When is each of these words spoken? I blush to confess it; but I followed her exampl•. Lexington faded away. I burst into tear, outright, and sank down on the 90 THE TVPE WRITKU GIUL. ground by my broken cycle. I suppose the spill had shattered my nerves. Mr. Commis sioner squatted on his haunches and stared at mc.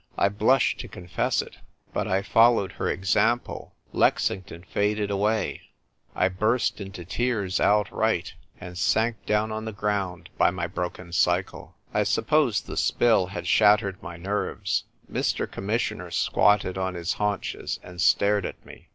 I 0.17 0.29
blush 0.29 0.75
to 0.77 0.87
confess 0.87 1.43
it; 1.43 1.57
but 1.93 2.07
I 2.07 2.23
followed 2.23 2.71
her 2.71 2.87
exampl•. 2.87 3.45
Lexington 3.93 4.63
faded 4.63 5.11
away. 5.11 5.61
I 6.15 6.27
burst 6.27 6.81
into 6.81 7.05
tear, 7.05 7.47
outright, 7.59 8.33
and 8.59 8.79
sank 8.79 9.23
down 9.27 9.51
on 9.51 9.65
the 9.65 9.71
90 9.71 9.75
THE 9.75 9.75
TVPE 9.75 9.75
WRITKU 9.75 9.81
GIUL. 9.81 9.81
ground 9.81 10.29
by 10.39 10.49
my 10.49 10.65
broken 10.65 11.13
cycle. 11.13 11.75
I 11.93 12.01
suppose 12.01 12.61
the 12.61 12.77
spill 12.77 13.27
had 13.27 13.45
shattered 13.45 14.01
my 14.01 14.17
nerves. 14.17 14.85
Mr. 15.07 15.45
Commis 15.45 15.83
sioner 15.87 16.11
squatted 16.11 16.79
on 16.79 16.95
his 16.95 17.13
haunches 17.19 17.79
and 17.83 18.01
stared 18.01 18.47
at 18.47 18.55
mc. 18.65 18.87